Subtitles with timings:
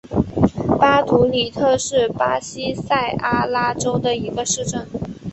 [0.79, 4.87] 巴图里特是巴西塞阿拉州的一个市镇。